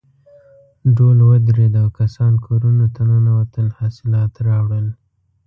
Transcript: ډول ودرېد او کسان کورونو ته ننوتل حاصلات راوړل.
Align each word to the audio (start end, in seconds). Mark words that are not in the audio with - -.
ډول 0.95 1.17
ودرېد 1.29 1.73
او 1.81 1.87
کسان 1.99 2.33
کورونو 2.45 2.85
ته 2.95 3.01
ننوتل 3.09 3.67
حاصلات 3.79 4.33
راوړل. 4.47 4.87